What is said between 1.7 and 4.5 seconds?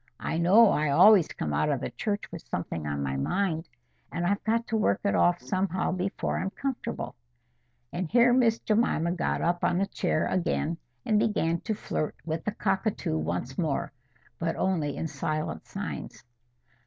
the church with something on my mind; and I've